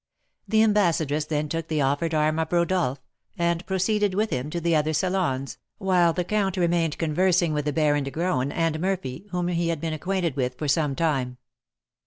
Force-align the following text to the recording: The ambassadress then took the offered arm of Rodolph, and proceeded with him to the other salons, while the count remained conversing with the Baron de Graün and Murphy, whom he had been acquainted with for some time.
The 0.47 0.63
ambassadress 0.63 1.25
then 1.25 1.47
took 1.47 1.67
the 1.67 1.81
offered 1.81 2.15
arm 2.15 2.39
of 2.39 2.51
Rodolph, 2.51 2.99
and 3.37 3.63
proceeded 3.67 4.15
with 4.15 4.31
him 4.31 4.49
to 4.49 4.59
the 4.59 4.75
other 4.75 4.93
salons, 4.93 5.59
while 5.77 6.11
the 6.11 6.23
count 6.23 6.57
remained 6.57 6.97
conversing 6.97 7.53
with 7.53 7.65
the 7.65 7.71
Baron 7.73 8.05
de 8.05 8.09
Graün 8.09 8.51
and 8.51 8.79
Murphy, 8.81 9.27
whom 9.29 9.49
he 9.49 9.67
had 9.67 9.79
been 9.79 9.93
acquainted 9.93 10.35
with 10.35 10.55
for 10.57 10.67
some 10.67 10.95
time. 10.95 11.37